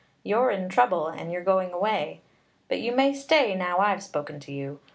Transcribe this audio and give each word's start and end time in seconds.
You're 0.23 0.49
in 0.49 0.67
trouble, 0.67 1.09
and 1.09 1.31
you're 1.31 1.43
going 1.43 1.71
away. 1.71 2.21
But 2.67 2.81
you 2.81 2.91
may 2.91 3.13
stay, 3.13 3.53
now 3.53 3.77
I've 3.77 4.01
spoken 4.01 4.39
to 4.39 4.51
you. 4.51 4.79